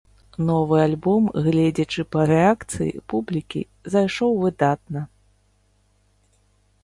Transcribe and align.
Новы 0.49 0.77
альбом, 0.83 1.23
гледзячы 1.47 2.05
па 2.15 2.21
рэакцыі 2.31 2.89
публікі, 3.13 3.61
зайшоў 3.97 4.31
выдатна. 4.45 5.01